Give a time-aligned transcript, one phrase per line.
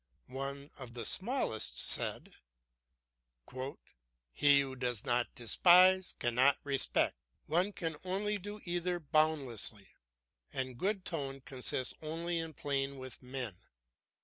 [0.25, 2.33] One of the smallest said:
[4.31, 9.89] "He who does not despise, cannot respect; one can only do either boundlessly,
[10.51, 13.59] and good tone consists only in playing with men.